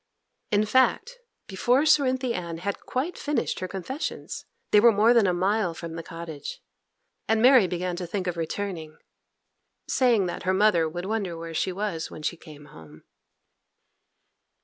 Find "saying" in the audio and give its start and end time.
9.87-10.25